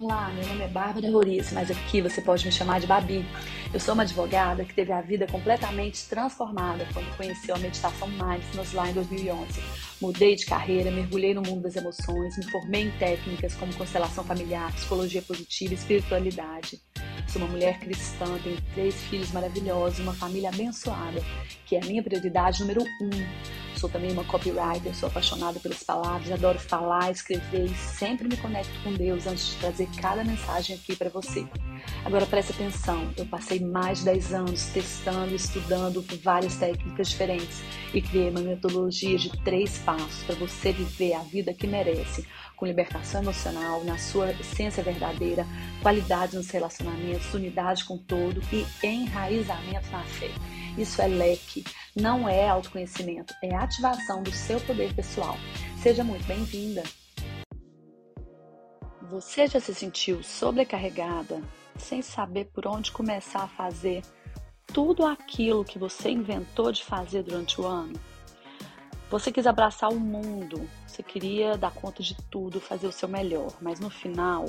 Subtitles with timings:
[0.00, 3.22] Olá, meu nome é Bárbara Roriz, mas aqui você pode me chamar de Babi.
[3.70, 8.72] Eu sou uma advogada que teve a vida completamente transformada quando conheceu a meditação Mindfulness
[8.72, 9.60] lá em 2011.
[10.00, 14.72] Mudei de carreira, mergulhei no mundo das emoções, me formei em técnicas como constelação familiar,
[14.72, 16.80] psicologia positiva e espiritualidade.
[17.28, 21.22] Sou uma mulher cristã, tenho três filhos maravilhosos, uma família abençoada,
[21.66, 23.10] que é a minha prioridade número um
[23.80, 28.78] sou também uma copywriter, sou apaixonada pelas palavras, adoro falar, escrever e sempre me conecto
[28.84, 31.46] com Deus antes de trazer cada mensagem aqui para você.
[32.04, 37.62] Agora preste atenção, eu passei mais de 10 anos testando, estudando várias técnicas diferentes
[37.94, 42.26] e criei uma metodologia de três passos para você viver a vida que merece,
[42.60, 45.46] com libertação emocional, na sua essência verdadeira,
[45.80, 50.28] qualidade nos relacionamentos, unidade com todo e enraizamento na fé.
[50.76, 51.64] Isso é leque,
[51.96, 55.36] não é autoconhecimento, é ativação do seu poder pessoal.
[55.82, 56.82] Seja muito bem-vinda.
[59.08, 61.40] Você já se sentiu sobrecarregada,
[61.78, 64.02] sem saber por onde começar a fazer
[64.66, 67.98] tudo aquilo que você inventou de fazer durante o ano?
[69.10, 73.52] Você quis abraçar o mundo, você queria dar conta de tudo, fazer o seu melhor,
[73.60, 74.48] mas no final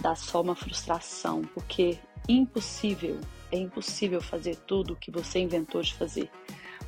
[0.00, 3.20] dá só uma frustração, porque impossível,
[3.52, 6.28] é impossível fazer tudo o que você inventou de fazer.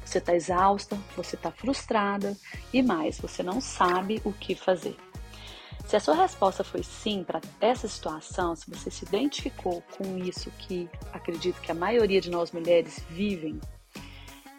[0.04, 2.36] Você está exausta, você está frustrada
[2.72, 4.96] e mais, você não sabe o que fazer.
[5.86, 10.50] Se a sua resposta foi sim para essa situação, se você se identificou com isso
[10.58, 13.60] que acredito que a maioria de nós mulheres vivem,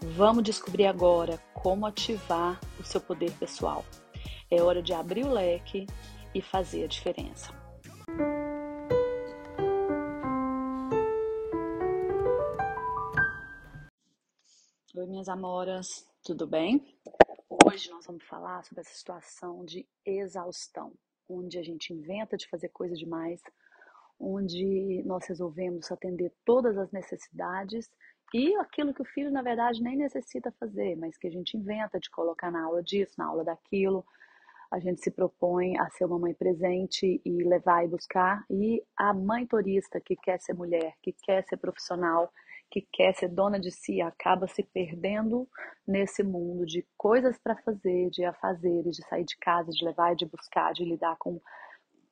[0.01, 3.83] vamos descobrir agora como ativar o seu poder pessoal.
[4.49, 5.85] É hora de abrir o leque
[6.33, 7.53] e fazer a diferença.
[14.95, 16.97] Oi, minhas amoras, tudo bem?
[17.65, 20.93] Hoje nós vamos falar sobre essa situação de exaustão
[21.29, 23.41] onde a gente inventa de fazer coisa demais,
[24.19, 27.89] onde nós resolvemos atender todas as necessidades
[28.33, 31.99] e aquilo que o filho, na verdade, nem necessita fazer, mas que a gente inventa
[31.99, 34.05] de colocar na aula disso, na aula daquilo.
[34.69, 38.43] A gente se propõe a ser uma mãe presente e levar e buscar.
[38.49, 42.29] E a mãe turista que quer ser mulher, que quer ser profissional,
[42.69, 45.47] que quer ser dona de si acaba se perdendo
[45.87, 50.17] nesse mundo de coisas para fazer, de fazer, de sair de casa, de levar e
[50.17, 51.39] de buscar, de lidar com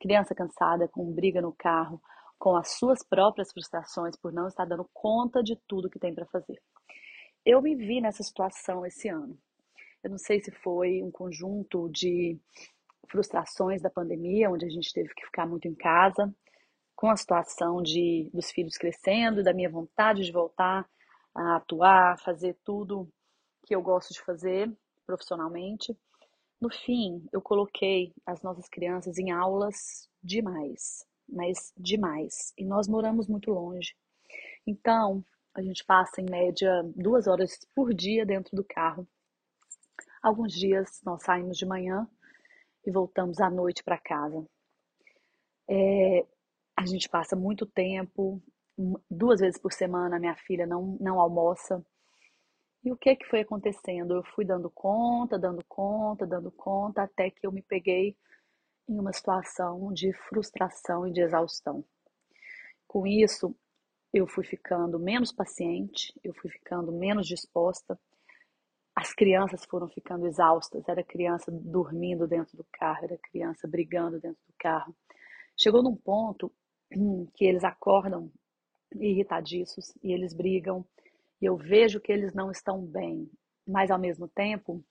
[0.00, 2.00] criança cansada, com briga no carro,
[2.38, 6.26] com as suas próprias frustrações por não estar dando conta de tudo que tem para
[6.26, 6.60] fazer.
[7.44, 9.38] Eu me vi nessa situação esse ano.
[10.02, 12.38] Eu não sei se foi um conjunto de
[13.08, 16.32] frustrações da pandemia, onde a gente teve que ficar muito em casa,
[16.94, 20.88] com a situação de dos filhos crescendo, da minha vontade de voltar
[21.34, 23.08] a atuar, fazer tudo
[23.64, 24.72] que eu gosto de fazer
[25.04, 25.96] profissionalmente.
[26.60, 32.52] No fim, eu coloquei as nossas crianças em aulas demais, mas demais.
[32.56, 33.94] E nós moramos muito longe.
[34.66, 39.06] Então, a gente passa em média duas horas por dia dentro do carro.
[40.22, 42.08] Alguns dias nós saímos de manhã
[42.84, 44.46] e voltamos à noite para casa.
[45.68, 46.26] É,
[46.76, 48.42] a gente passa muito tempo,
[49.10, 51.84] duas vezes por semana minha filha não, não almoça.
[52.84, 54.14] E o que que foi acontecendo?
[54.14, 58.16] Eu fui dando conta, dando conta, dando conta, até que eu me peguei
[58.88, 61.84] em uma situação de frustração e de exaustão.
[62.86, 63.54] Com isso,
[64.12, 67.98] eu fui ficando menos paciente, eu fui ficando menos disposta.
[68.94, 74.40] As crianças foram ficando exaustas, era criança dormindo dentro do carro, era criança brigando dentro
[74.46, 74.96] do carro.
[75.56, 76.52] Chegou num ponto
[77.34, 78.30] que eles acordam
[78.94, 80.86] irritadiços e eles brigam
[81.40, 83.30] e eu vejo que eles não estão bem,
[83.66, 84.82] mas ao mesmo tempo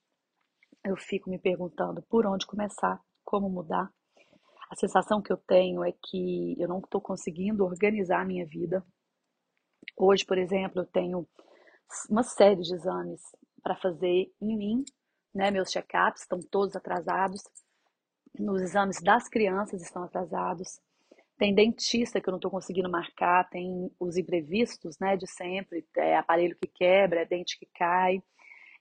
[0.84, 3.92] eu fico me perguntando por onde começar, como mudar.
[4.70, 8.86] A sensação que eu tenho é que eu não estou conseguindo organizar a minha vida.
[9.98, 11.28] Hoje, por exemplo, eu tenho
[12.10, 13.22] uma série de exames
[13.62, 14.84] para fazer em mim,
[15.34, 15.52] né?
[15.52, 17.44] Meus check-ups estão todos atrasados.
[18.38, 20.80] Nos exames das crianças estão atrasados.
[21.38, 26.16] Tem dentista que eu não estou conseguindo marcar, tem os imprevistos, né, de sempre, é
[26.16, 28.24] aparelho que quebra, é dente que cai,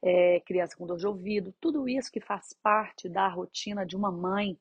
[0.06, 4.12] é criança com dor de ouvido, tudo isso que faz parte da rotina de uma
[4.12, 4.58] mãe,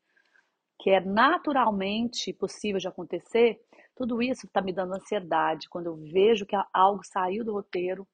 [0.79, 3.59] que é naturalmente possível de acontecer,
[3.95, 8.07] tudo isso está me dando ansiedade quando eu vejo que algo saiu do roteiro,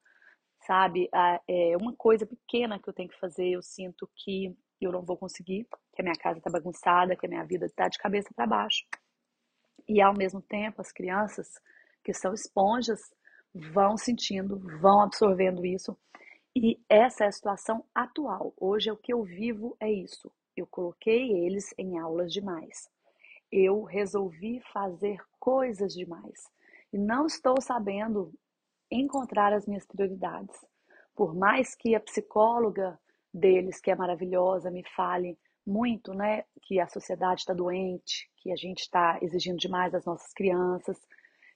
[0.65, 1.07] sabe?
[1.47, 5.15] É uma coisa pequena que eu tenho que fazer, eu sinto que eu não vou
[5.15, 8.47] conseguir, que a minha casa está bagunçada, que a minha vida está de cabeça para
[8.47, 8.85] baixo.
[9.87, 11.47] E ao mesmo tempo, as crianças
[12.03, 12.99] que são esponjas
[13.53, 15.97] vão sentindo, vão absorvendo isso.
[16.55, 18.53] E essa é a situação atual.
[18.57, 20.31] Hoje o que eu vivo é isso.
[20.55, 22.89] Eu coloquei eles em aulas demais.
[23.51, 26.49] eu resolvi fazer coisas demais
[26.93, 28.33] e não estou sabendo
[28.91, 30.55] encontrar as minhas prioridades.
[31.15, 32.99] Por mais que a psicóloga
[33.33, 38.55] deles, que é maravilhosa, me fale muito, né, que a sociedade está doente, que a
[38.55, 40.97] gente está exigindo demais das nossas crianças,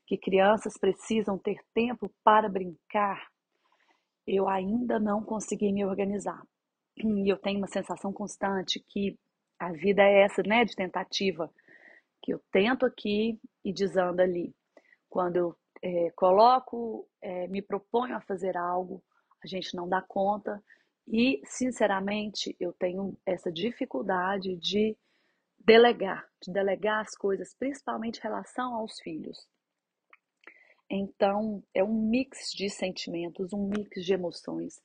[0.05, 3.27] que crianças precisam ter tempo para brincar,
[4.25, 6.41] eu ainda não consegui me organizar.
[6.97, 9.17] E eu tenho uma sensação constante que
[9.59, 11.49] a vida é essa, né, de tentativa,
[12.21, 14.53] que eu tento aqui e desando ali.
[15.09, 19.03] Quando eu é, coloco, é, me proponho a fazer algo,
[19.43, 20.63] a gente não dá conta
[21.07, 24.97] e, sinceramente, eu tenho essa dificuldade de
[25.59, 29.37] delegar, de delegar as coisas, principalmente em relação aos filhos.
[30.89, 34.81] Então, é um mix de sentimentos, um mix de emoções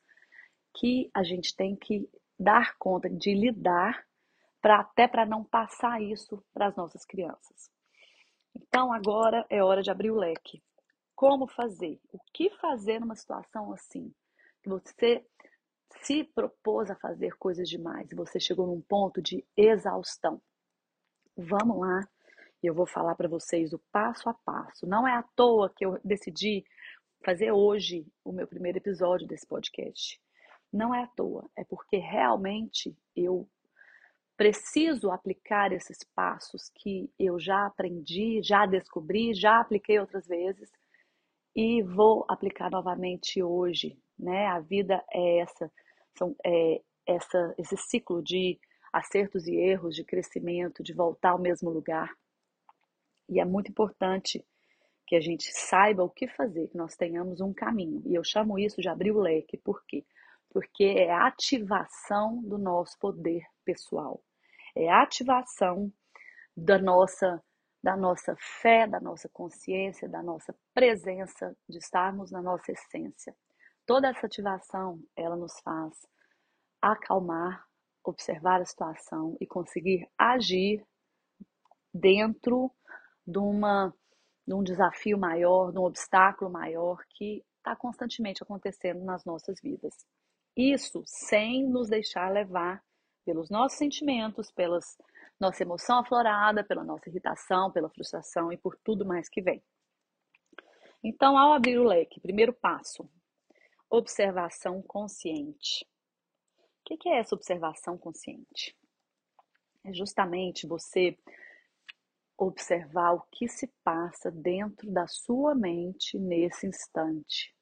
[0.74, 2.08] que a gente tem que
[2.38, 4.06] dar conta de lidar
[4.60, 7.70] para até para não passar isso para as nossas crianças.
[8.54, 10.62] Então, agora é hora de abrir o leque.
[11.14, 12.00] Como fazer?
[12.12, 14.14] O que fazer numa situação assim?
[14.62, 15.24] Que você
[16.02, 20.40] se propôs a fazer coisas demais e você chegou num ponto de exaustão.
[21.36, 22.08] Vamos lá,
[22.66, 24.86] eu vou falar para vocês o passo a passo.
[24.86, 26.64] Não é à toa que eu decidi
[27.24, 30.20] fazer hoje o meu primeiro episódio desse podcast.
[30.72, 33.48] Não é à toa, é porque realmente eu
[34.36, 40.70] preciso aplicar esses passos que eu já aprendi, já descobri, já apliquei outras vezes
[41.56, 44.46] e vou aplicar novamente hoje, né?
[44.46, 45.72] A vida é essa,
[46.16, 48.58] são é, essa esse ciclo de
[48.92, 52.14] acertos e erros, de crescimento, de voltar ao mesmo lugar.
[53.28, 54.44] E é muito importante
[55.06, 58.02] que a gente saiba o que fazer, que nós tenhamos um caminho.
[58.04, 59.56] E eu chamo isso de abrir o leque.
[59.56, 60.04] Por quê?
[60.50, 64.22] Porque é a ativação do nosso poder pessoal.
[64.76, 65.92] É a ativação
[66.56, 67.42] da nossa
[67.80, 73.34] da nossa fé, da nossa consciência, da nossa presença, de estarmos na nossa essência.
[73.86, 75.94] Toda essa ativação, ela nos faz
[76.82, 77.64] acalmar,
[78.04, 80.84] observar a situação e conseguir agir
[81.94, 82.70] dentro
[83.28, 83.94] de, uma,
[84.46, 89.94] de um desafio maior, de um obstáculo maior que está constantemente acontecendo nas nossas vidas.
[90.56, 92.82] Isso sem nos deixar levar
[93.26, 94.78] pelos nossos sentimentos, pela
[95.38, 99.62] nossa emoção aflorada, pela nossa irritação, pela frustração e por tudo mais que vem.
[101.04, 103.08] Então, ao abrir o leque, primeiro passo,
[103.90, 105.86] observação consciente.
[106.90, 108.74] O que é essa observação consciente?
[109.84, 111.16] É justamente você
[112.38, 117.52] observar o que se passa dentro da sua mente nesse instante.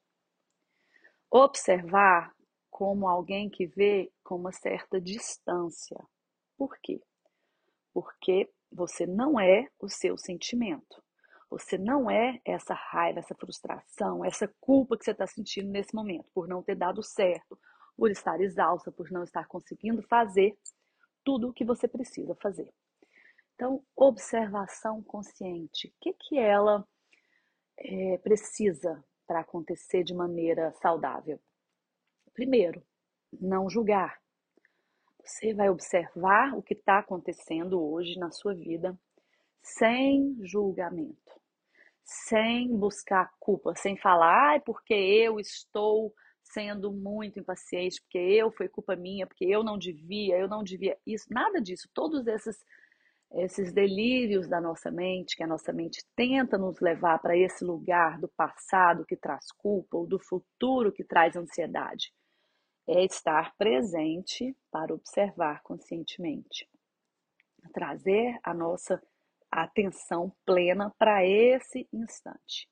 [1.30, 2.32] Observar
[2.70, 5.98] como alguém que vê com uma certa distância.
[6.58, 7.00] Por quê?
[7.94, 11.02] Porque você não é o seu sentimento.
[11.48, 16.28] Você não é essa raiva, essa frustração, essa culpa que você está sentindo nesse momento
[16.34, 17.58] por não ter dado certo,
[17.96, 20.58] por estar exausta, por não estar conseguindo fazer
[21.24, 22.70] tudo o que você precisa fazer.
[23.56, 25.88] Então, observação consciente.
[25.88, 26.86] O que, que ela
[27.78, 31.40] é, precisa para acontecer de maneira saudável?
[32.34, 32.82] Primeiro,
[33.32, 34.20] não julgar.
[35.24, 38.96] Você vai observar o que está acontecendo hoje na sua vida
[39.62, 41.32] sem julgamento,
[42.04, 46.14] sem buscar culpa, sem falar, ai, porque eu estou
[46.44, 50.96] sendo muito impaciente, porque eu foi culpa minha, porque eu não devia, eu não devia
[51.04, 51.88] isso, nada disso.
[51.92, 52.62] Todos esses
[53.32, 58.18] esses delírios da nossa mente, que a nossa mente tenta nos levar para esse lugar
[58.18, 62.12] do passado que traz culpa ou do futuro que traz ansiedade.
[62.88, 66.68] É estar presente para observar conscientemente.
[67.72, 69.02] Trazer a nossa
[69.50, 72.68] atenção plena para esse instante.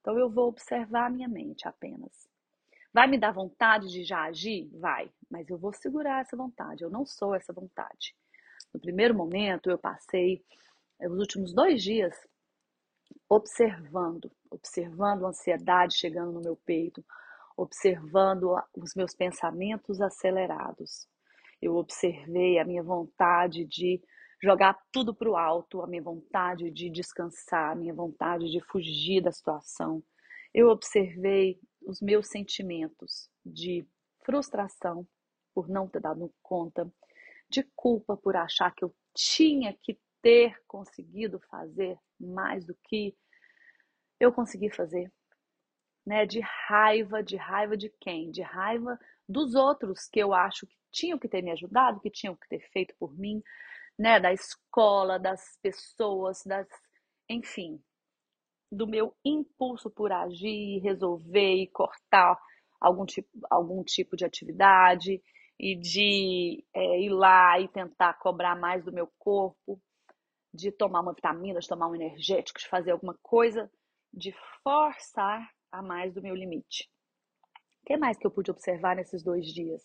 [0.00, 2.28] Então eu vou observar a minha mente apenas.
[2.92, 4.70] Vai me dar vontade de já agir?
[4.72, 6.82] Vai, mas eu vou segurar essa vontade.
[6.82, 8.14] Eu não sou essa vontade.
[8.72, 10.42] No primeiro momento, eu passei
[11.00, 12.14] eh, os últimos dois dias
[13.28, 17.04] observando, observando a ansiedade chegando no meu peito,
[17.56, 21.06] observando os meus pensamentos acelerados.
[21.60, 24.00] Eu observei a minha vontade de
[24.42, 29.20] jogar tudo para o alto, a minha vontade de descansar, a minha vontade de fugir
[29.20, 30.02] da situação.
[30.54, 33.84] Eu observei os meus sentimentos de
[34.24, 35.06] frustração
[35.52, 36.90] por não ter dado conta,
[37.50, 43.16] de culpa por achar que eu tinha que ter conseguido fazer mais do que
[44.20, 45.12] eu consegui fazer,
[46.06, 46.26] né?
[46.26, 48.30] De raiva, de raiva de quem?
[48.30, 52.34] De raiva dos outros que eu acho que tinham que ter me ajudado, que tinham
[52.34, 53.42] que ter feito por mim,
[53.98, 56.66] né, da escola, das pessoas, das,
[57.28, 57.82] enfim,
[58.70, 62.38] do meu impulso por agir, resolver e cortar
[62.80, 65.22] algum tipo, algum tipo de atividade
[65.58, 69.80] e de é, ir lá e tentar cobrar mais do meu corpo,
[70.54, 73.70] de tomar uma vitamina, de tomar um energético, de fazer alguma coisa,
[74.12, 76.88] de forçar a mais do meu limite.
[77.82, 79.82] O que mais que eu pude observar nesses dois dias?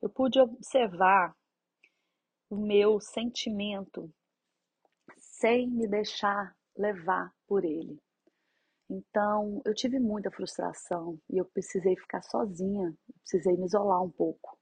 [0.00, 1.36] Eu pude observar
[2.48, 4.12] o meu sentimento
[5.16, 8.00] sem me deixar levar por ele.
[8.88, 14.59] Então, eu tive muita frustração e eu precisei ficar sozinha, precisei me isolar um pouco.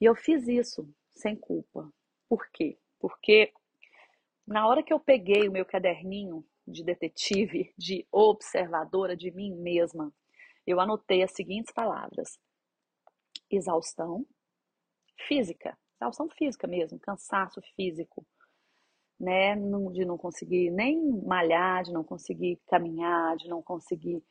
[0.00, 1.90] E eu fiz isso sem culpa.
[2.28, 2.78] Por quê?
[2.98, 3.52] Porque
[4.46, 10.12] na hora que eu peguei o meu caderninho de detetive, de observadora de mim mesma,
[10.66, 12.38] eu anotei as seguintes palavras:
[13.50, 14.26] exaustão
[15.26, 18.26] física, exaustão física mesmo, cansaço físico,
[19.18, 19.54] né?
[19.92, 24.22] De não conseguir nem malhar, de não conseguir caminhar, de não conseguir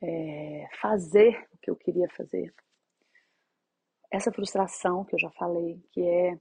[0.00, 2.54] é, fazer o que eu queria fazer.
[4.10, 6.38] Essa frustração que eu já falei, que é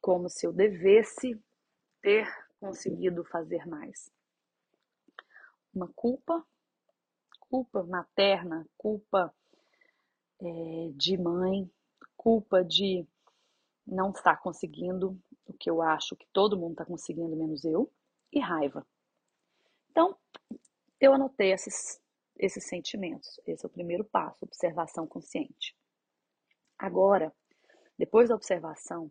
[0.00, 1.40] como se eu devesse
[2.00, 2.28] ter
[2.60, 4.10] conseguido fazer mais.
[5.72, 6.44] Uma culpa,
[7.40, 9.34] culpa materna, culpa
[10.40, 11.70] é, de mãe,
[12.16, 13.06] culpa de
[13.86, 17.90] não estar conseguindo o que eu acho que todo mundo está conseguindo, menos eu,
[18.32, 18.86] e raiva.
[19.90, 20.16] Então,
[21.00, 22.00] eu anotei esses,
[22.36, 23.40] esses sentimentos.
[23.46, 25.77] Esse é o primeiro passo, observação consciente.
[26.78, 27.34] Agora,
[27.98, 29.10] depois da observação,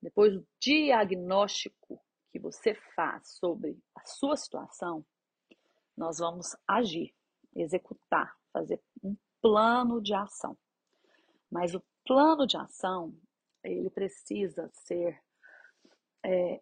[0.00, 5.04] depois do diagnóstico que você faz sobre a sua situação,
[5.96, 7.14] nós vamos agir,
[7.54, 10.56] executar, fazer um plano de ação.
[11.50, 13.14] Mas o plano de ação,
[13.62, 15.22] ele precisa ser
[16.24, 16.60] é,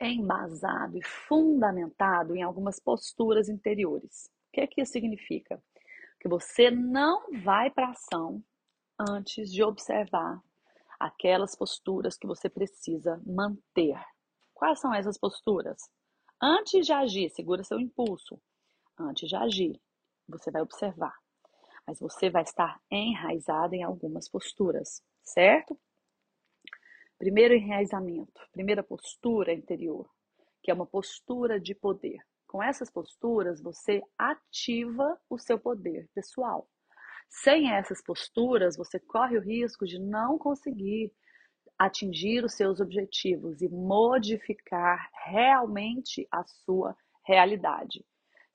[0.00, 4.30] embasado e fundamentado em algumas posturas interiores.
[4.48, 5.62] O que é que isso significa?
[6.20, 8.44] Que você não vai para ação
[8.98, 10.42] antes de observar
[10.98, 13.98] aquelas posturas que você precisa manter.
[14.52, 15.78] Quais são essas posturas?
[16.40, 18.40] Antes de agir, segura seu impulso.
[18.98, 19.80] Antes de agir,
[20.28, 21.14] você vai observar.
[21.86, 25.78] Mas você vai estar enraizado em algumas posturas, certo?
[27.18, 30.08] Primeiro enraizamento, primeira postura interior,
[30.62, 32.18] que é uma postura de poder.
[32.46, 36.68] Com essas posturas, você ativa o seu poder pessoal.
[37.28, 41.12] Sem essas posturas, você corre o risco de não conseguir
[41.78, 48.04] atingir os seus objetivos e modificar realmente a sua realidade.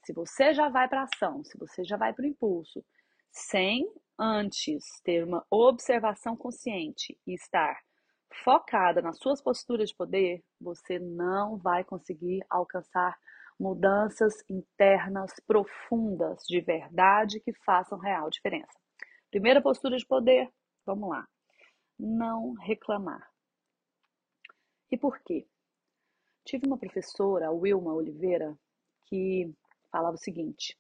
[0.06, 2.84] Se você já vai para ação, se você já vai para o impulso,
[3.32, 3.86] sem
[4.18, 7.80] antes ter uma observação consciente e estar
[8.44, 13.18] focada nas suas posturas de poder, você não vai conseguir alcançar
[13.60, 18.80] mudanças internas profundas de verdade que façam real diferença.
[19.30, 20.50] Primeira postura de poder,
[20.86, 21.28] vamos lá.
[22.00, 23.30] Não reclamar.
[24.92, 25.46] E por quê?
[26.46, 28.58] Tive uma professora, a Wilma Oliveira,
[29.06, 29.54] que
[29.92, 30.78] falava o seguinte: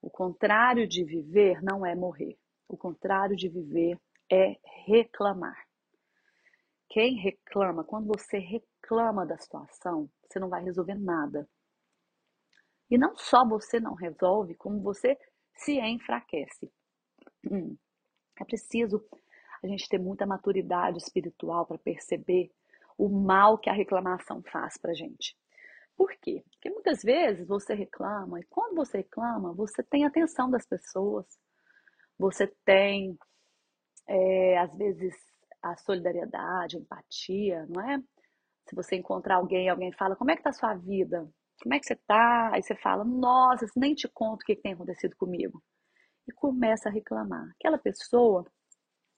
[0.00, 2.38] o contrário de viver não é morrer.
[2.68, 3.98] O contrário de viver
[4.30, 5.66] é reclamar.
[6.88, 11.48] Quem reclama, quando você reclama da situação, você não vai resolver nada.
[12.90, 15.16] E não só você não resolve, como você
[15.54, 16.70] se enfraquece.
[17.50, 17.76] Hum.
[18.40, 19.04] É preciso
[19.62, 22.50] a gente ter muita maturidade espiritual para perceber
[22.96, 25.36] o mal que a reclamação faz para gente.
[25.96, 26.42] Por quê?
[26.50, 31.26] Porque muitas vezes você reclama, e quando você reclama, você tem atenção das pessoas,
[32.18, 33.18] você tem,
[34.06, 35.14] é, às vezes,
[35.62, 37.98] a solidariedade, a empatia, não é?
[38.66, 41.28] Se você encontrar alguém, alguém fala, como é que tá a sua vida?
[41.62, 42.50] Como é que você tá?
[42.52, 45.62] Aí você fala, nossa, nem te conto o que tem acontecido comigo.
[46.28, 47.50] E começa a reclamar.
[47.58, 48.44] Aquela pessoa,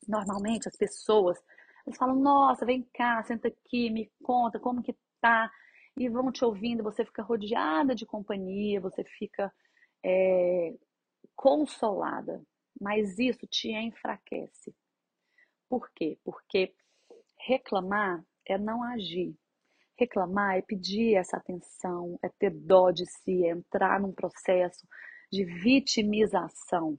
[0.08, 1.38] normalmente as pessoas,
[1.86, 5.50] elas falam, nossa, vem cá, senta aqui, me conta como que tá.
[5.96, 9.52] E vão te ouvindo, você fica rodeada de companhia, você fica
[10.04, 10.74] é,
[11.36, 12.42] consolada.
[12.80, 14.74] Mas isso te enfraquece.
[15.68, 16.18] Por quê?
[16.24, 16.74] Porque
[17.46, 19.36] reclamar é não agir.
[20.02, 24.84] Reclamar é pedir essa atenção, é ter dó de si, é entrar num processo
[25.30, 26.98] de vitimização.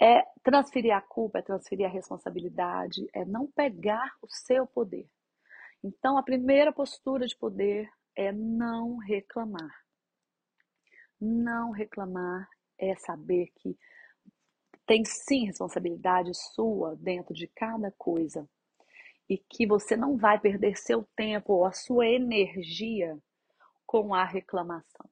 [0.00, 5.06] É transferir a culpa, é transferir a responsabilidade, é não pegar o seu poder.
[5.84, 7.86] Então, a primeira postura de poder
[8.16, 9.84] é não reclamar.
[11.20, 12.48] Não reclamar
[12.78, 13.76] é saber que
[14.86, 18.48] tem sim responsabilidade sua dentro de cada coisa.
[19.32, 23.18] E que você não vai perder seu tempo ou a sua energia
[23.86, 25.08] com a reclamação.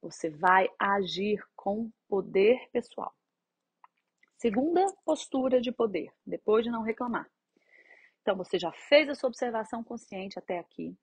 [0.00, 3.12] Você vai agir com poder pessoal.
[4.36, 7.28] Segunda postura de poder, depois de não reclamar.
[8.22, 10.96] Então, você já fez a sua observação consciente até aqui.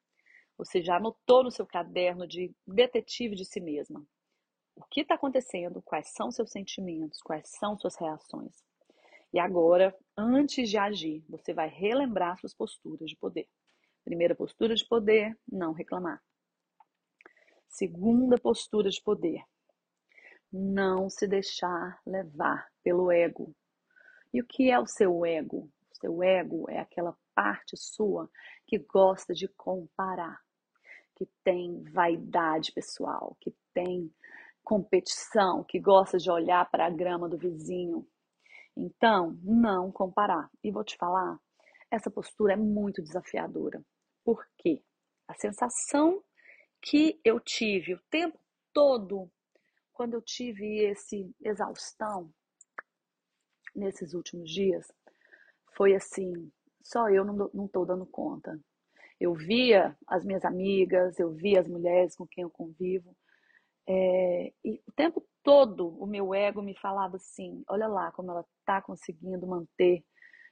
[0.58, 4.01] Você já anotou no seu caderno de detetive de si mesma
[4.77, 8.63] o que está acontecendo, quais são seus sentimentos, quais são suas reações.
[9.34, 13.48] E agora, antes de agir, você vai relembrar suas posturas de poder.
[14.03, 16.22] Primeira postura de poder, não reclamar.
[17.67, 19.43] Segunda postura de poder,
[20.51, 23.55] não se deixar levar pelo ego.
[24.32, 25.70] E o que é o seu ego?
[25.91, 28.29] O seu ego é aquela parte sua
[28.67, 30.39] que gosta de comparar,
[31.15, 34.13] que tem vaidade pessoal, que tem
[34.63, 38.08] competição, que gosta de olhar para a grama do vizinho.
[38.75, 40.50] Então, não comparar.
[40.63, 41.39] E vou te falar,
[41.92, 43.84] essa postura é muito desafiadora.
[44.24, 44.82] Por quê?
[45.27, 46.24] A sensação
[46.82, 48.38] que eu tive o tempo
[48.74, 49.30] todo
[49.94, 52.34] quando eu tive esse exaustão
[53.75, 54.88] nesses últimos dias
[55.75, 56.51] foi assim,
[56.84, 58.60] só eu não, não tô dando conta.
[59.20, 63.15] Eu via as minhas amigas, eu via as mulheres com quem eu convivo,
[63.88, 68.45] é, e o tempo todo o meu ego me falava assim: olha lá como ela
[68.59, 70.03] está conseguindo manter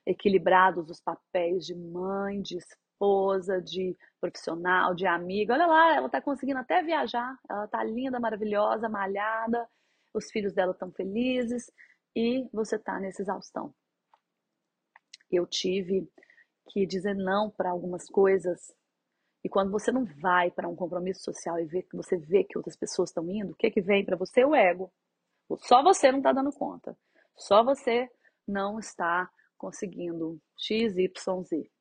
[0.05, 5.53] equilibrados os papéis de mãe, de esposa, de profissional, de amiga.
[5.53, 9.67] Olha lá, ela está conseguindo até viajar, ela está linda, maravilhosa, malhada,
[10.13, 11.71] os filhos dela estão felizes
[12.15, 13.73] e você está nessa exaustão.
[15.31, 16.09] Eu tive
[16.69, 18.73] que dizer não para algumas coisas
[19.43, 22.75] e quando você não vai para um compromisso social e vê, você vê que outras
[22.75, 24.45] pessoas estão indo, o que, que vem para você?
[24.45, 24.91] O ego.
[25.59, 26.97] Só você não está dando conta.
[27.35, 28.09] Só você
[28.47, 31.71] não está conseguindo X, Y, Z.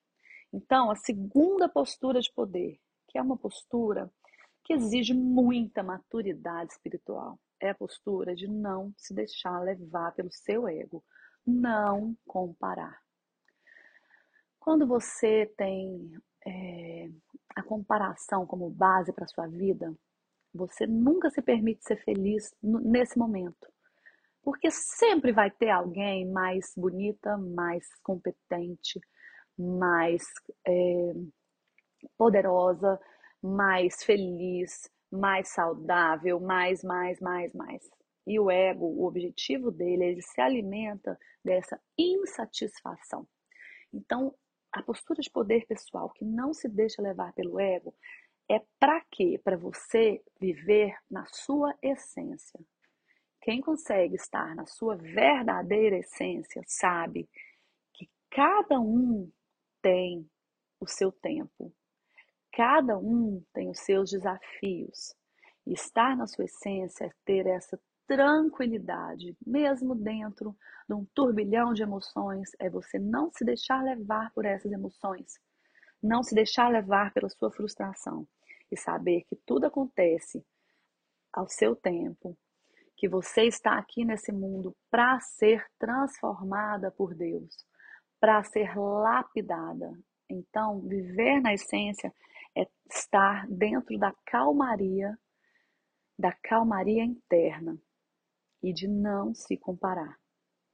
[0.52, 4.10] Então, a segunda postura de poder, que é uma postura
[4.64, 10.66] que exige muita maturidade espiritual, é a postura de não se deixar levar pelo seu
[10.66, 11.04] ego,
[11.46, 12.99] não comparar.
[14.58, 16.12] Quando você tem
[16.46, 17.10] é,
[17.54, 19.95] a comparação como base para sua vida,
[20.52, 23.69] você nunca se permite ser feliz nesse momento.
[24.43, 28.99] Porque sempre vai ter alguém mais bonita, mais competente,
[29.58, 30.23] mais
[30.67, 31.13] é,
[32.17, 32.99] poderosa,
[33.43, 37.91] mais feliz, mais saudável, mais, mais, mais, mais.
[38.26, 43.26] E o ego, o objetivo dele, ele se alimenta dessa insatisfação.
[43.93, 44.34] Então,
[44.73, 47.95] a postura de poder pessoal que não se deixa levar pelo ego
[48.49, 49.41] é para quê?
[49.43, 52.61] Para você viver na sua essência.
[53.41, 57.28] Quem consegue estar na sua verdadeira essência sabe
[57.95, 59.30] que cada um
[59.80, 60.28] tem
[60.78, 61.73] o seu tempo,
[62.52, 65.15] cada um tem os seus desafios.
[65.67, 70.56] E estar na sua essência é ter essa tranquilidade, mesmo dentro
[70.88, 75.38] de um turbilhão de emoções, é você não se deixar levar por essas emoções,
[76.02, 78.26] não se deixar levar pela sua frustração
[78.68, 80.44] e saber que tudo acontece
[81.32, 82.36] ao seu tempo,
[82.96, 87.64] que você está aqui nesse mundo para ser transformada por Deus,
[88.18, 89.96] para ser lapidada.
[90.28, 92.12] Então, viver na essência
[92.56, 95.16] é estar dentro da calmaria,
[96.18, 97.78] da calmaria interna
[98.62, 100.18] e de não se comparar.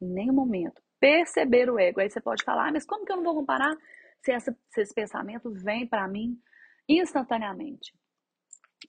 [0.01, 0.83] Em nenhum momento.
[0.99, 2.01] Perceber o ego.
[2.01, 3.77] Aí você pode falar, ah, mas como que eu não vou comparar
[4.23, 6.41] se, essa, se esse pensamento vem para mim
[6.89, 7.95] instantaneamente?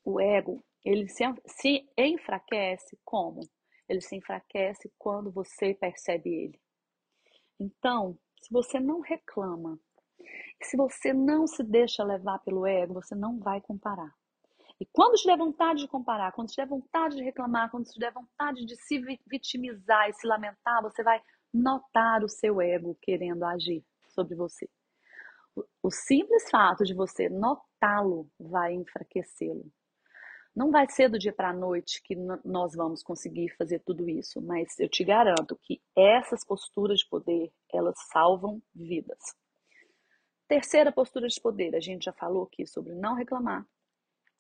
[0.03, 3.41] O ego, ele se, se enfraquece como?
[3.88, 6.60] Ele se enfraquece quando você percebe ele.
[7.60, 9.79] Então, se você não reclama,
[10.62, 14.13] se você não se deixa levar pelo ego, você não vai comparar.
[14.79, 17.99] E quando te der vontade de comparar, quando te der vontade de reclamar, quando te
[17.99, 21.19] der vontade de se vitimizar e se lamentar, você vai
[21.53, 24.69] notar o seu ego querendo agir sobre você.
[25.81, 29.65] O simples fato de você notá-lo vai enfraquecê-lo.
[30.55, 34.41] Não vai ser do dia para a noite que nós vamos conseguir fazer tudo isso,
[34.41, 39.19] mas eu te garanto que essas posturas de poder, elas salvam vidas.
[40.47, 43.67] Terceira postura de poder, a gente já falou aqui sobre não reclamar,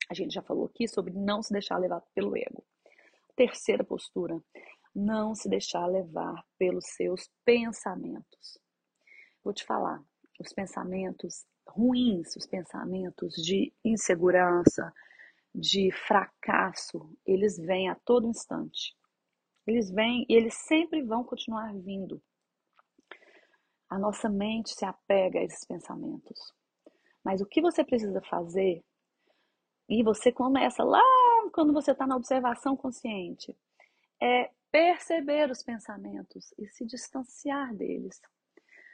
[0.09, 2.63] a gente já falou aqui sobre não se deixar levar pelo ego.
[3.35, 4.41] Terceira postura,
[4.95, 8.57] não se deixar levar pelos seus pensamentos.
[9.43, 10.01] Vou te falar,
[10.39, 14.91] os pensamentos ruins, os pensamentos de insegurança,
[15.53, 18.95] de fracasso, eles vêm a todo instante.
[19.65, 22.21] Eles vêm e eles sempre vão continuar vindo.
[23.89, 26.53] A nossa mente se apega a esses pensamentos.
[27.23, 28.83] Mas o que você precisa fazer,
[29.89, 31.01] e você começa lá
[31.53, 33.55] quando você está na observação consciente,
[34.21, 38.21] é perceber os pensamentos e se distanciar deles.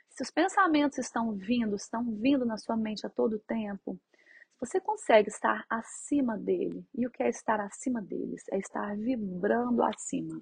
[0.10, 3.99] Se os pensamentos estão vindo, estão vindo na sua mente a todo tempo,
[4.60, 6.86] você consegue estar acima dele.
[6.93, 8.43] E o que é estar acima deles?
[8.51, 10.39] É estar vibrando acima.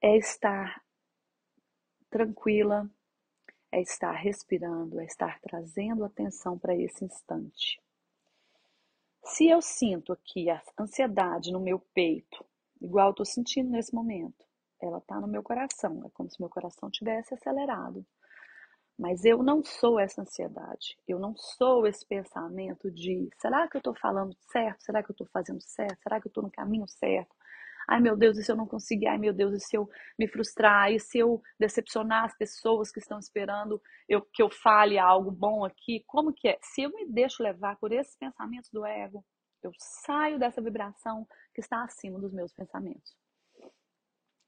[0.00, 0.80] É estar
[2.10, 2.88] tranquila,
[3.72, 7.82] é estar respirando, é estar trazendo atenção para esse instante.
[9.24, 12.44] Se eu sinto aqui a ansiedade no meu peito,
[12.80, 14.44] igual eu estou sentindo nesse momento,
[14.80, 18.04] ela está no meu coração, é como se meu coração tivesse acelerado.
[18.98, 23.80] Mas eu não sou essa ansiedade, eu não sou esse pensamento de será que eu
[23.80, 24.82] estou falando certo?
[24.84, 26.02] Será que eu estou fazendo certo?
[26.02, 27.34] Será que eu estou no caminho certo?
[27.88, 29.06] Ai meu Deus, e se eu não conseguir?
[29.06, 30.92] Ai meu Deus, e se eu me frustrar?
[30.92, 35.64] E se eu decepcionar as pessoas que estão esperando eu, que eu fale algo bom
[35.64, 36.02] aqui?
[36.06, 36.58] Como que é?
[36.62, 39.24] Se eu me deixo levar por esses pensamentos do ego,
[39.62, 43.16] eu saio dessa vibração que está acima dos meus pensamentos.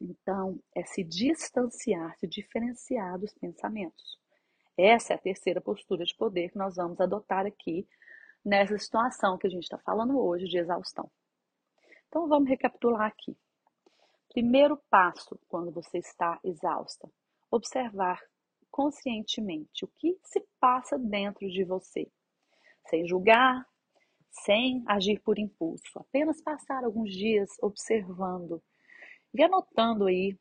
[0.00, 4.18] Então, é se distanciar, se diferenciar dos pensamentos.
[4.76, 7.88] Essa é a terceira postura de poder que nós vamos adotar aqui
[8.44, 11.10] nessa situação que a gente está falando hoje de exaustão.
[12.08, 13.36] Então vamos recapitular aqui.
[14.28, 17.10] Primeiro passo quando você está exausta:
[17.50, 18.20] observar
[18.70, 22.10] conscientemente o que se passa dentro de você,
[22.88, 23.66] sem julgar,
[24.30, 28.62] sem agir por impulso, apenas passar alguns dias observando
[29.32, 30.38] e anotando aí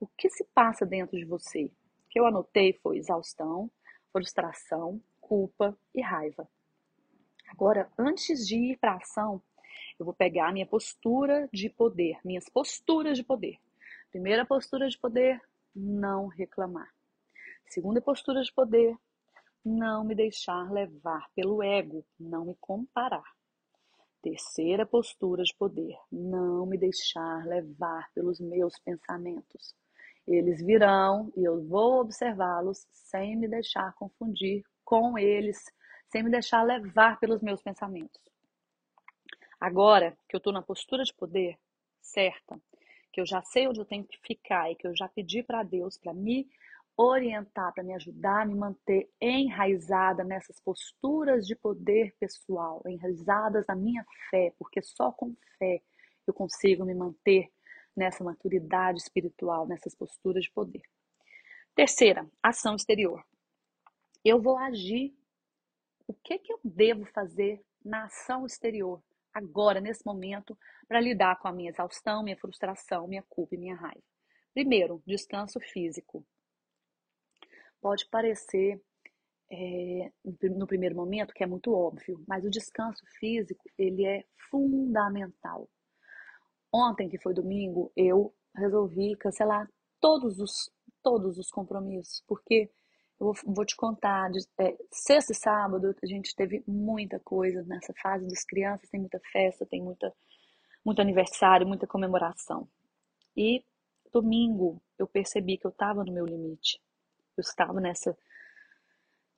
[0.00, 1.64] o que se passa dentro de você.
[1.64, 3.70] O que eu anotei foi exaustão,
[4.12, 6.48] frustração, culpa e raiva.
[7.48, 9.42] Agora, antes de ir para a ação,
[9.98, 13.58] eu vou pegar a minha postura de poder, minhas posturas de poder.
[14.10, 15.40] Primeira postura de poder,
[15.74, 16.88] não reclamar.
[17.66, 18.96] Segunda postura de poder,
[19.64, 23.36] não me deixar levar pelo ego, não me comparar.
[24.22, 29.74] Terceira postura de poder, não me deixar levar pelos meus pensamentos.
[30.26, 35.58] Eles virão e eu vou observá-los sem me deixar confundir com eles,
[36.10, 38.20] sem me deixar levar pelos meus pensamentos.
[39.60, 41.58] Agora que eu estou na postura de poder
[42.00, 42.60] certa,
[43.12, 45.62] que eu já sei onde eu tenho que ficar e que eu já pedi para
[45.62, 46.48] Deus para me
[46.96, 53.76] orientar, para me ajudar a me manter enraizada nessas posturas de poder pessoal, enraizadas na
[53.76, 55.80] minha fé, porque só com fé
[56.26, 57.50] eu consigo me manter
[57.96, 60.82] nessa maturidade espiritual, nessas posturas de poder.
[61.74, 63.24] Terceira, ação exterior.
[64.24, 65.16] Eu vou agir.
[66.06, 69.02] O que, que eu devo fazer na ação exterior?
[69.38, 73.76] Agora, nesse momento, para lidar com a minha exaustão, minha frustração, minha culpa e minha
[73.76, 74.02] raiva.
[74.52, 76.24] Primeiro, descanso físico.
[77.80, 78.80] Pode parecer
[79.50, 80.12] é,
[80.56, 85.68] no primeiro momento que é muito óbvio, mas o descanso físico ele é fundamental.
[86.72, 89.68] Ontem, que foi domingo, eu resolvi cancelar
[90.00, 90.70] todos os
[91.02, 92.70] todos os compromissos, porque
[93.20, 97.92] eu vou, te contar, de, é, sexta e sábado a gente teve muita coisa nessa
[97.94, 100.12] fase das crianças, tem muita festa, tem muita,
[100.84, 102.68] muito aniversário, muita comemoração.
[103.36, 103.64] E
[104.12, 106.80] domingo eu percebi que eu estava no meu limite.
[107.36, 108.16] Eu estava nessa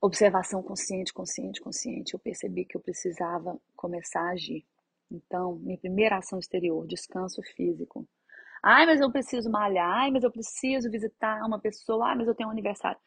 [0.01, 2.15] observação consciente, consciente, consciente.
[2.15, 4.65] Eu percebi que eu precisava começar a agir.
[5.11, 8.07] Então, minha primeira ação exterior, descanso físico.
[8.63, 9.91] Ai, mas eu preciso malhar.
[9.91, 12.09] Ai, mas eu preciso visitar uma pessoa.
[12.09, 13.01] Ai, mas eu tenho um aniversário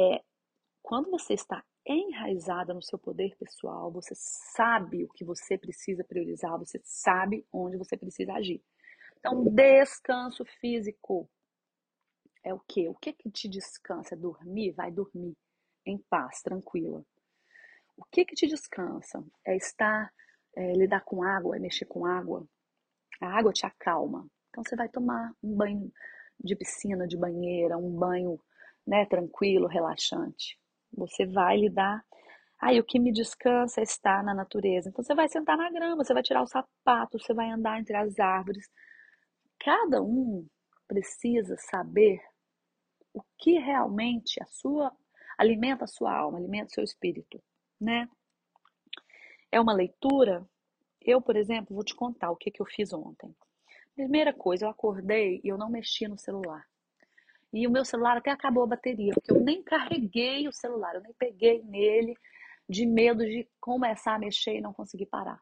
[0.00, 0.22] é
[0.82, 6.58] quando você está enraizada no seu poder pessoal, você sabe o que você precisa priorizar,
[6.58, 8.62] você sabe onde você precisa agir.
[9.18, 11.28] Então, descanso físico
[12.42, 12.88] é o quê?
[12.88, 14.14] O que que te descansa?
[14.14, 14.72] É dormir?
[14.72, 15.36] Vai dormir
[15.84, 17.04] em paz, tranquila.
[17.96, 19.22] O que que te descansa?
[19.44, 20.12] É estar,
[20.56, 22.46] é, lidar com água, é mexer com água.
[23.20, 24.26] A água te acalma.
[24.48, 25.92] Então, você vai tomar um banho
[26.42, 28.40] de piscina, de banheira, um banho
[28.90, 30.58] né, tranquilo, relaxante.
[30.92, 32.04] Você vai lidar.
[32.60, 34.88] Aí ah, o que me descansa é estar na natureza.
[34.88, 37.96] Então você vai sentar na grama, você vai tirar o sapato, você vai andar entre
[37.96, 38.68] as árvores.
[39.60, 40.44] Cada um
[40.88, 42.20] precisa saber
[43.14, 44.92] o que realmente a sua
[45.38, 47.40] alimenta a sua alma, alimenta o seu espírito,
[47.80, 48.08] né?
[49.52, 50.44] É uma leitura.
[51.00, 53.32] Eu, por exemplo, vou te contar o que, que eu fiz ontem.
[53.94, 56.69] Primeira coisa, eu acordei e eu não mexi no celular.
[57.52, 61.00] E o meu celular até acabou a bateria, porque eu nem carreguei o celular, eu
[61.00, 62.14] nem peguei nele
[62.68, 65.40] de medo de começar a mexer e não conseguir parar.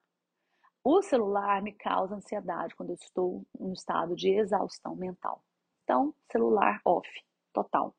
[0.83, 5.45] O celular me causa ansiedade quando eu estou em um estado de exaustão mental.
[5.85, 7.09] Então, celular off,
[7.53, 7.95] total.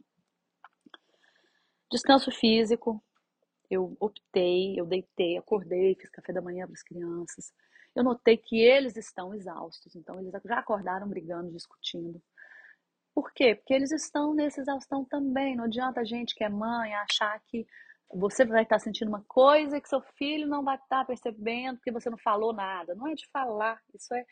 [1.91, 3.03] Descanso físico,
[3.69, 7.53] eu optei, eu deitei, acordei, fiz café da manhã para as crianças.
[7.95, 12.21] Eu notei que eles estão exaustos, então eles já acordaram brigando, discutindo.
[13.19, 13.53] Por quê?
[13.53, 15.53] Porque eles estão nessa exaustão também.
[15.53, 17.67] Não adianta a gente que é mãe achar que
[18.09, 22.09] você vai estar sentindo uma coisa que seu filho não vai estar percebendo porque você
[22.09, 22.95] não falou nada.
[22.95, 24.25] Não é de falar, isso é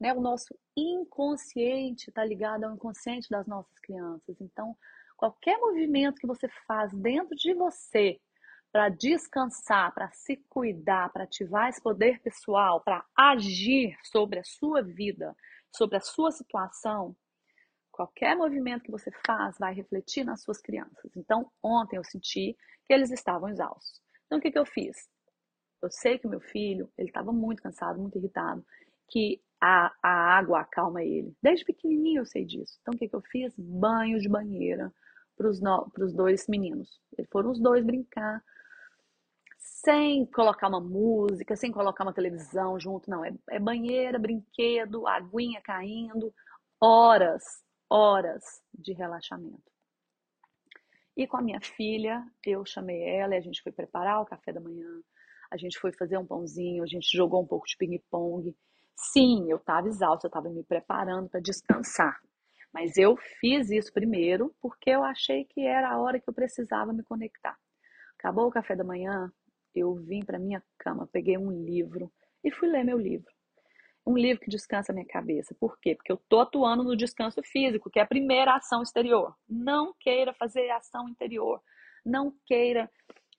[0.00, 4.40] né, o nosso inconsciente está ligado ao inconsciente das nossas crianças.
[4.40, 4.74] Então,
[5.18, 8.18] qualquer movimento que você faz dentro de você
[8.72, 14.80] para descansar, para se cuidar, para ativar esse poder pessoal, para agir sobre a sua
[14.80, 15.36] vida,
[15.70, 17.14] sobre a sua situação,
[18.00, 21.14] qualquer movimento que você faz vai refletir nas suas crianças.
[21.14, 24.00] Então, ontem eu senti que eles estavam exaustos.
[24.24, 25.06] Então, o que, que eu fiz?
[25.82, 28.64] Eu sei que o meu filho, ele estava muito cansado, muito irritado,
[29.10, 31.36] que a, a água acalma ele.
[31.42, 32.78] Desde pequenininho eu sei disso.
[32.80, 33.52] Então, o que, que eu fiz?
[33.58, 34.90] Banho de banheira
[35.36, 37.00] para os dois meninos.
[37.18, 38.42] Eles foram os dois brincar
[39.58, 43.22] sem colocar uma música, sem colocar uma televisão junto, não.
[43.22, 46.32] É, é banheira, brinquedo, aguinha caindo,
[46.80, 49.70] horas, horas de relaxamento.
[51.16, 54.52] E com a minha filha, eu chamei ela e a gente foi preparar o café
[54.52, 54.88] da manhã,
[55.50, 58.56] a gente foi fazer um pãozinho, a gente jogou um pouco de ping-pong.
[58.96, 62.20] Sim, eu estava exausta, eu estava me preparando para descansar.
[62.72, 66.92] Mas eu fiz isso primeiro porque eu achei que era a hora que eu precisava
[66.92, 67.58] me conectar.
[68.16, 69.32] Acabou o café da manhã,
[69.74, 72.12] eu vim para minha cama, peguei um livro
[72.44, 73.30] e fui ler meu livro.
[74.10, 75.54] Um livro que descansa a minha cabeça.
[75.54, 75.94] Por quê?
[75.94, 79.36] Porque eu tô atuando no descanso físico, que é a primeira ação exterior.
[79.48, 81.62] Não queira fazer ação interior.
[82.04, 82.90] Não queira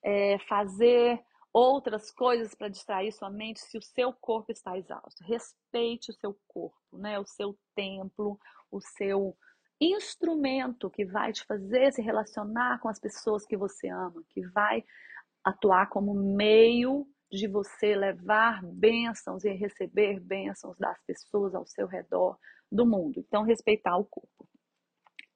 [0.02, 5.22] é, fazer outras coisas para distrair sua mente se o seu corpo está exausto.
[5.24, 7.18] Respeite o seu corpo, né?
[7.18, 9.36] O seu templo, o seu
[9.78, 14.82] instrumento que vai te fazer se relacionar com as pessoas que você ama, que vai
[15.44, 22.38] atuar como meio de você levar bênçãos e receber bênçãos das pessoas ao seu redor
[22.70, 23.20] do mundo.
[23.20, 24.46] Então, respeitar o corpo.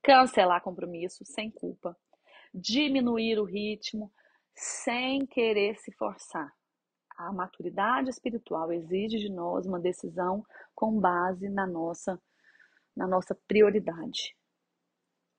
[0.03, 1.97] Cancelar compromisso sem culpa.
[2.55, 4.13] Diminuir o ritmo
[4.55, 6.53] sem querer se forçar.
[7.17, 12.21] A maturidade espiritual exige de nós uma decisão com base na nossa
[12.95, 14.35] na nossa prioridade.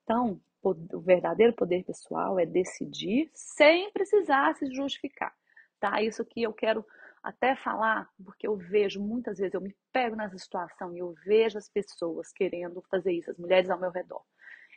[0.04, 5.36] Então, o verdadeiro poder pessoal é decidir sem precisar se justificar,
[5.80, 6.02] tá?
[6.02, 6.84] Isso que eu quero
[7.22, 11.58] até falar, porque eu vejo muitas vezes, eu me pego nessa situação e eu vejo
[11.58, 14.22] as pessoas querendo fazer isso, as mulheres ao meu redor.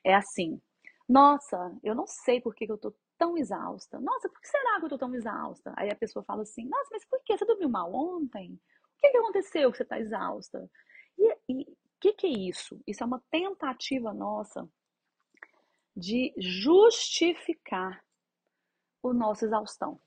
[0.04, 0.60] É assim,
[1.08, 4.00] nossa, eu não sei por que eu tô tão exausta.
[4.00, 5.74] Nossa, por que será que eu tô tão exausta?
[5.78, 7.38] Aí a pessoa fala assim, nossa, mas por que?
[7.38, 8.54] Você dormiu mal ontem?
[8.54, 10.70] O que, que aconteceu que você tá exausta?
[11.18, 12.82] E o que, que é isso?
[12.88, 14.68] Isso é uma tentativa nossa
[15.96, 18.04] de justificar
[19.04, 20.00] o nossa exaustão.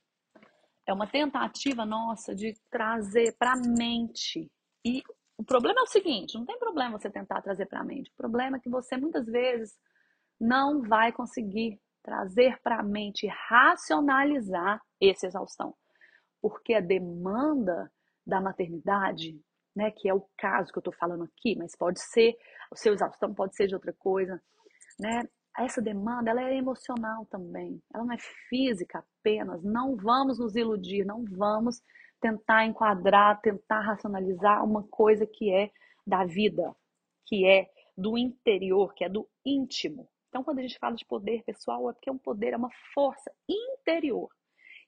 [0.87, 4.51] É uma tentativa nossa de trazer para a mente.
[4.85, 5.03] E
[5.39, 8.11] o problema é o seguinte: não tem problema você tentar trazer para a mente.
[8.11, 9.77] O problema é que você muitas vezes
[10.41, 15.75] não vai conseguir trazer para a mente, racionalizar essa exaustão.
[16.41, 17.91] Porque a demanda
[18.27, 19.41] da maternidade,
[19.75, 22.37] né, que é o caso que eu estou falando aqui, mas pode ser,
[22.71, 24.41] o seu exaustão pode ser de outra coisa,
[25.01, 25.23] né?
[25.59, 28.19] essa demanda ela é emocional também, ela não é
[28.49, 29.63] física apenas.
[29.65, 31.83] Não vamos nos iludir, não vamos
[32.21, 35.71] tentar enquadrar, tentar racionalizar uma coisa que é
[36.07, 36.75] da vida,
[37.25, 40.09] que é do interior, que é do íntimo.
[40.29, 42.71] Então, quando a gente fala de poder pessoal, é porque é um poder, é uma
[42.93, 44.29] força interior.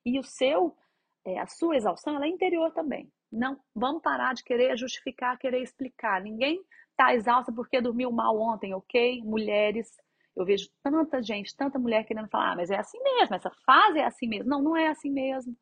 [0.04, 0.76] E o seu,
[1.24, 3.10] é, a sua exaustão, ela é interior também.
[3.30, 6.20] Não, vamos parar de querer justificar, querer explicar.
[6.22, 9.22] Ninguém está exausta porque dormiu mal ontem, ok?
[9.22, 9.90] Mulheres,
[10.36, 13.98] eu vejo tanta gente, tanta mulher querendo falar, ah, mas é assim mesmo, essa fase
[13.98, 14.50] é assim mesmo.
[14.50, 15.56] Não, não é assim mesmo.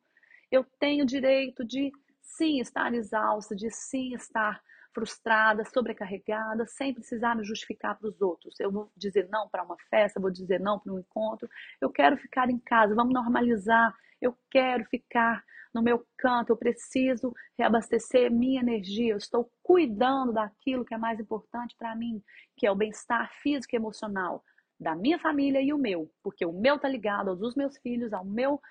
[0.51, 4.61] Eu tenho direito de sim estar exausta, de sim estar
[4.93, 8.59] frustrada, sobrecarregada, sem precisar me justificar para os outros.
[8.59, 11.49] Eu vou dizer não para uma festa, vou dizer não para um encontro.
[11.81, 13.93] Eu quero ficar em casa, vamos normalizar.
[14.21, 19.13] Eu quero ficar no meu canto, eu preciso reabastecer minha energia.
[19.13, 22.23] Eu estou cuidando daquilo que é mais importante para mim,
[22.55, 24.43] que é o bem-estar físico e emocional
[24.79, 28.13] da minha família e o meu, porque o meu tá ligado aos dos meus filhos,
[28.13, 28.61] ao meu,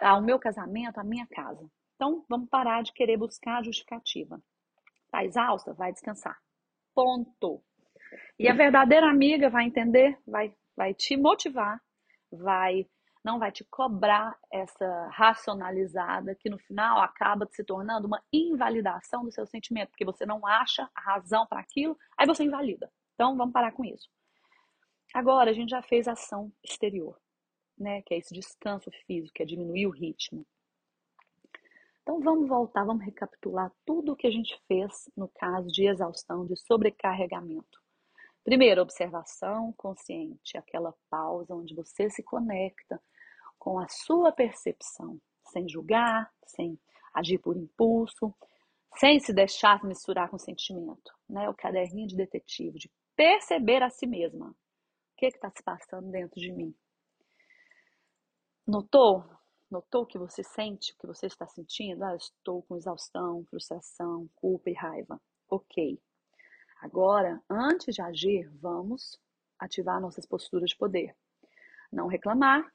[0.00, 1.64] ao meu casamento, à minha casa.
[1.94, 4.40] Então, vamos parar de querer buscar a justificativa.
[5.10, 5.72] Tá exausta?
[5.72, 6.36] Vai descansar.
[6.94, 7.62] Ponto.
[8.38, 11.80] E a verdadeira amiga vai entender, vai, vai te motivar,
[12.30, 12.86] vai
[13.26, 19.32] não vai te cobrar essa racionalizada que no final acaba se tornando uma invalidação do
[19.32, 22.88] seu sentimento, porque você não acha a razão para aquilo, aí você invalida.
[23.14, 24.08] Então vamos parar com isso.
[25.16, 27.18] Agora a gente já fez ação exterior.
[27.78, 28.02] né?
[28.02, 30.46] Que é esse descanso físico, que é diminuir o ritmo.
[32.02, 36.44] Então vamos voltar, vamos recapitular tudo o que a gente fez no caso de exaustão,
[36.44, 37.80] de sobrecarregamento.
[38.44, 43.02] Primeiro, observação consciente, aquela pausa onde você se conecta
[43.58, 45.18] com a sua percepção,
[45.50, 46.78] sem julgar, sem
[47.14, 48.34] agir por impulso,
[48.98, 51.48] sem se deixar misturar com sentimento, né?
[51.48, 54.54] O caderninho de detetive, de perceber a si mesma.
[55.16, 56.74] O que está se passando dentro de mim?
[58.66, 59.24] Notou?
[59.70, 62.04] Notou o que você sente, o que você está sentindo?
[62.04, 65.18] Ah, estou com exaustão, frustração, culpa e raiva.
[65.48, 65.98] Ok.
[66.82, 69.18] Agora, antes de agir, vamos
[69.58, 71.16] ativar nossas posturas de poder.
[71.90, 72.70] Não reclamar,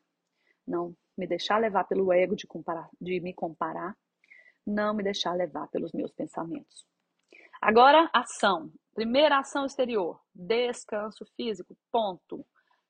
[0.68, 3.96] não me deixar levar pelo ego de, comparar, de me comparar,
[4.66, 6.88] não me deixar levar pelos meus pensamentos.
[7.62, 8.72] Agora, ação.
[8.94, 12.46] Primeira ação exterior: descanso físico, ponto.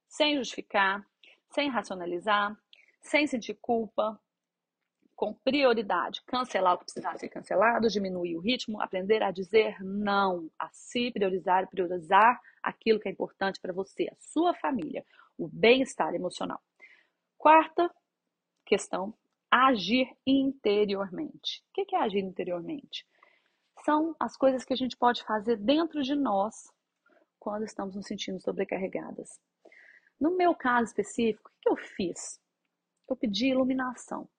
[0.08, 1.06] Sem justificar,
[1.54, 2.58] sem racionalizar,
[3.02, 4.20] sem sentir culpa,
[5.22, 6.22] com prioridade.
[6.26, 11.12] Cancelar o que precisar ser cancelado, diminuir o ritmo, aprender a dizer não, a se
[11.12, 15.06] priorizar, priorizar aquilo que é importante para você, a sua família,
[15.38, 16.60] o bem-estar emocional.
[17.38, 17.94] Quarta
[18.66, 19.14] questão,
[19.50, 21.64] agir interiormente.
[21.70, 23.06] O que é agir interiormente?
[23.84, 26.72] São as coisas que a gente pode fazer dentro de nós
[27.40, 29.40] quando estamos nos sentindo sobrecarregadas.
[30.20, 32.40] No meu caso específico, o que eu fiz?
[33.10, 34.30] Eu pedi iluminação.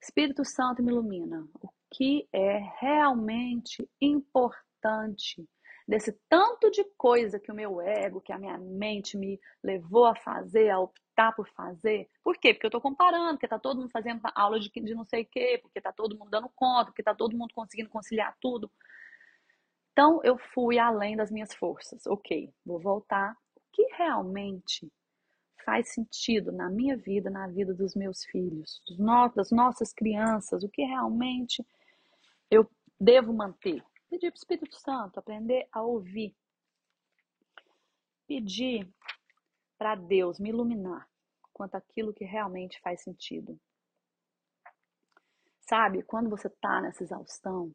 [0.00, 1.48] Espírito Santo me ilumina.
[1.60, 5.48] O que é realmente importante
[5.88, 10.14] desse tanto de coisa que o meu ego, que a minha mente me levou a
[10.14, 12.08] fazer, a optar por fazer.
[12.22, 12.54] Por quê?
[12.54, 15.26] Porque eu estou comparando, porque está todo mundo fazendo aula de, de não sei o
[15.26, 18.70] quê, porque está todo mundo dando conta, porque está todo mundo conseguindo conciliar tudo.
[19.92, 22.06] Então eu fui além das minhas forças.
[22.06, 23.36] Ok, vou voltar.
[23.56, 24.90] O que realmente
[25.64, 28.80] faz sentido na minha vida, na vida dos meus filhos,
[29.34, 31.66] das nossas crianças, o que realmente
[32.50, 32.66] eu
[32.98, 33.82] devo manter.
[34.08, 36.34] Pedir para o Espírito Santo aprender a ouvir.
[38.26, 38.88] Pedir
[39.78, 41.08] para Deus me iluminar
[41.52, 43.58] quanto aquilo que realmente faz sentido.
[45.60, 47.72] Sabe, quando você está nessa exaustão,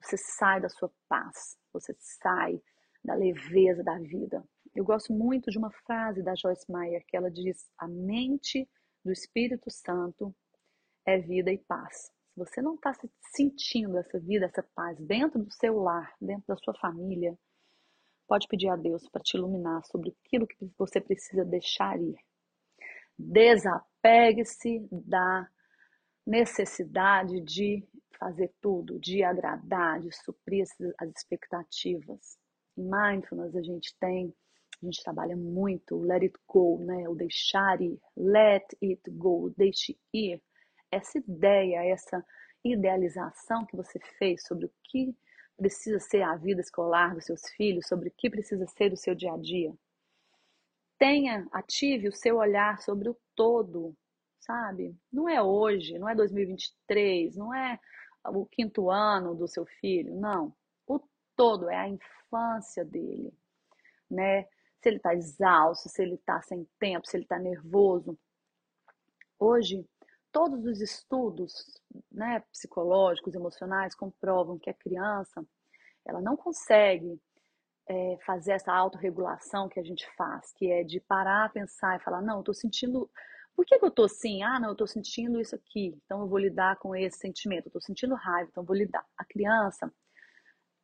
[0.00, 2.62] você sai da sua paz, você sai
[3.04, 4.44] da leveza da vida.
[4.74, 8.68] Eu gosto muito de uma frase da Joyce Meyer que ela diz: a mente
[9.04, 10.34] do Espírito Santo
[11.06, 12.12] é vida e paz.
[12.32, 12.92] Se você não está
[13.34, 17.38] sentindo essa vida, essa paz dentro do seu lar, dentro da sua família,
[18.26, 22.16] pode pedir a Deus para te iluminar sobre aquilo que você precisa deixar ir.
[23.18, 25.48] Desapegue-se da
[26.26, 27.86] necessidade de
[28.18, 30.64] fazer tudo, de agradar, de suprir
[30.98, 32.38] as expectativas.
[32.76, 34.34] Em mindfulness a gente tem
[34.82, 37.08] a gente trabalha muito o let it go, né?
[37.08, 40.42] O deixar ir, let it go, deixe ir.
[40.90, 42.24] Essa ideia, essa
[42.62, 45.16] idealização que você fez sobre o que
[45.56, 49.14] precisa ser a vida escolar dos seus filhos, sobre o que precisa ser o seu
[49.14, 49.72] dia a dia.
[50.98, 53.96] Tenha, ative o seu olhar sobre o todo,
[54.40, 54.96] sabe?
[55.12, 57.78] Não é hoje, não é 2023, não é
[58.26, 60.54] o quinto ano do seu filho, não.
[60.86, 61.00] O
[61.36, 63.32] todo é a infância dele,
[64.10, 64.46] né?
[64.84, 68.18] se ele está exausto, se ele está sem tempo, se ele está nervoso.
[69.38, 69.86] Hoje,
[70.34, 75.46] todos os estudos né, psicológicos, emocionais, comprovam que a criança
[76.04, 77.20] ela não consegue
[77.88, 82.20] é, fazer essa autorregulação que a gente faz, que é de parar, pensar e falar,
[82.20, 83.08] não, eu estou sentindo.
[83.54, 84.42] Por que, que eu estou assim?
[84.42, 87.66] Ah, não, eu estou sentindo isso aqui, então eu vou lidar com esse sentimento.
[87.66, 89.06] Eu estou sentindo raiva, então eu vou lidar.
[89.16, 89.88] A criança,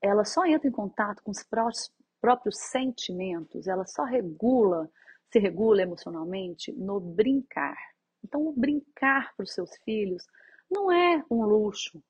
[0.01, 4.89] ela só entra em contato com os próprios, próprios sentimentos, ela só regula,
[5.33, 7.77] se regula emocionalmente no brincar.
[8.25, 10.25] Então, brincar para os seus filhos
[10.71, 12.03] não é um luxo,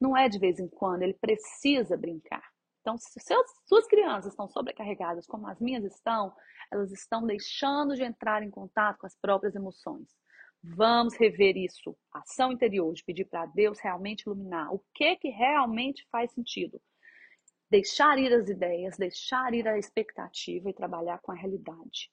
[0.00, 2.44] não é de vez em quando, ele precisa brincar.
[2.80, 6.32] Então, se seus, suas crianças estão sobrecarregadas, como as minhas estão,
[6.70, 10.08] elas estão deixando de entrar em contato com as próprias emoções.
[10.62, 11.96] Vamos rever isso.
[12.12, 16.80] Ação interior, de pedir para Deus realmente iluminar o que que realmente faz sentido
[17.70, 22.10] deixar ir as ideias, deixar ir a expectativa e trabalhar com a realidade.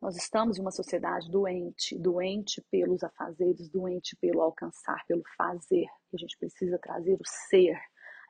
[0.00, 5.86] Nós estamos em uma sociedade doente, doente pelos afazeres, doente pelo alcançar, pelo fazer.
[6.12, 7.78] A gente precisa trazer o ser,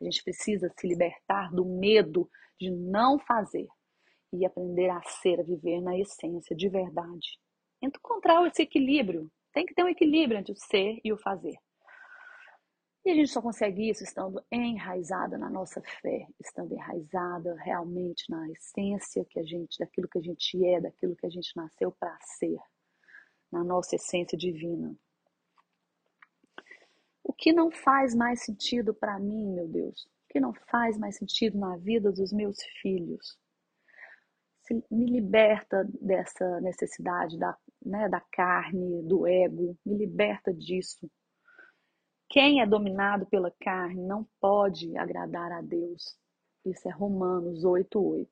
[0.00, 3.68] a gente precisa se libertar do medo de não fazer
[4.32, 7.38] e aprender a ser, a viver na essência de verdade.
[7.80, 9.30] Encontrar esse equilíbrio.
[9.52, 11.56] Tem que ter um equilíbrio entre o ser e o fazer.
[13.10, 19.24] A gente só consegue isso estando enraizada na nossa fé, estando enraizada realmente na essência
[19.24, 22.58] que a gente, daquilo que a gente é, daquilo que a gente nasceu para ser.
[23.50, 24.94] na nossa essência divina.
[27.24, 30.04] O que não faz mais sentido para mim, meu Deus?
[30.04, 33.36] O que não faz mais sentido na vida dos meus filhos?
[34.62, 41.10] Se me liberta dessa necessidade da, né, da carne, do ego, me liberta disso.
[42.30, 46.16] Quem é dominado pela carne não pode agradar a Deus.
[46.64, 48.28] Isso é Romanos 8:8.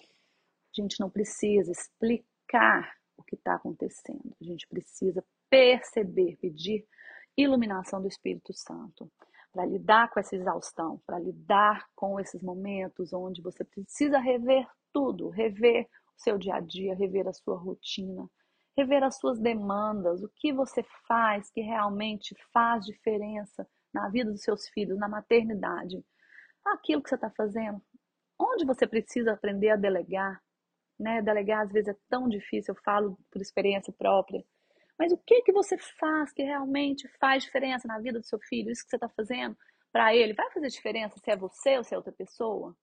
[0.00, 4.34] A gente não precisa explicar o que está acontecendo.
[4.40, 6.84] A gente precisa perceber, pedir
[7.36, 9.08] iluminação do Espírito Santo
[9.52, 15.28] para lidar com essa exaustão, para lidar com esses momentos onde você precisa rever tudo,
[15.28, 18.28] rever o seu dia a dia, rever a sua rotina,
[18.76, 24.42] rever as suas demandas, o que você faz que realmente faz diferença na vida dos
[24.42, 26.04] seus filhos, na maternidade.
[26.64, 27.80] Aquilo que você está fazendo,
[28.38, 30.42] onde você precisa aprender a delegar,
[30.98, 31.22] né?
[31.22, 34.44] Delegar às vezes é tão difícil, eu falo por experiência própria.
[34.98, 38.70] Mas o que que você faz que realmente faz diferença na vida do seu filho?
[38.70, 39.56] Isso que você está fazendo
[39.92, 42.76] para ele vai fazer diferença se é você ou se é outra pessoa?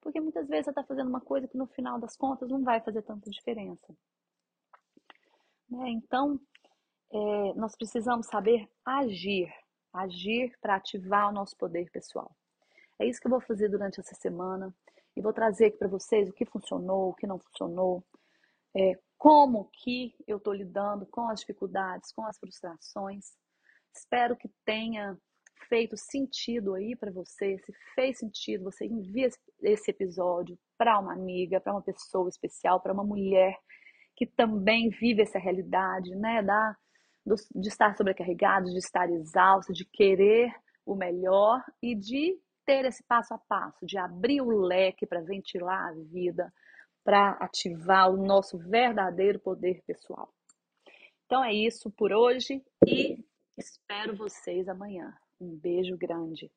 [0.00, 2.80] Porque muitas vezes você está fazendo uma coisa que no final das contas não vai
[2.80, 3.94] fazer tanta diferença.
[5.70, 5.90] Né?
[5.90, 6.40] Então,
[7.12, 9.52] é, nós precisamos saber agir,
[9.92, 12.34] agir para ativar o nosso poder pessoal.
[12.98, 14.74] É isso que eu vou fazer durante essa semana
[15.16, 18.04] e vou trazer aqui para vocês o que funcionou, o que não funcionou,
[18.76, 23.32] é, como que eu estou lidando com as dificuldades, com as frustrações.
[23.94, 25.18] Espero que tenha
[25.68, 27.58] feito sentido aí para você.
[27.58, 29.28] Se fez sentido, você envia
[29.62, 33.58] esse episódio para uma amiga, para uma pessoa especial, para uma mulher
[34.20, 36.42] que também vive essa realidade, né?
[36.42, 36.76] Da,
[37.24, 40.54] do, de estar sobrecarregado, de estar exausto, de querer
[40.84, 45.88] o melhor e de ter esse passo a passo, de abrir o leque para ventilar
[45.88, 46.52] a vida,
[47.02, 50.30] para ativar o nosso verdadeiro poder pessoal.
[51.24, 53.24] Então é isso por hoje e
[53.56, 55.16] espero vocês amanhã.
[55.40, 56.52] Um beijo grande.